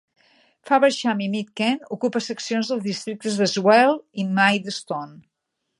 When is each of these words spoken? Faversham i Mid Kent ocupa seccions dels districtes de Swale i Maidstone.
Faversham 0.69 1.19
i 1.25 1.27
Mid 1.33 1.51
Kent 1.61 1.77
ocupa 1.97 2.23
seccions 2.29 2.73
dels 2.73 2.85
districtes 2.89 3.39
de 3.43 3.53
Swale 3.53 3.95
i 4.25 4.31
Maidstone. 4.41 5.17